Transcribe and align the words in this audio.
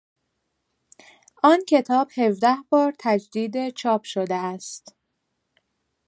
آن 1.43 1.59
کتاب 1.67 2.07
هفده 2.17 2.55
بار 2.69 2.93
تجدید 2.99 3.69
چاپ 3.69 4.03
شده 4.03 4.35
است. 4.35 4.95